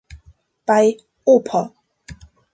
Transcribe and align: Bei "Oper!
Bei 0.65 0.97
"Oper! 1.25 1.71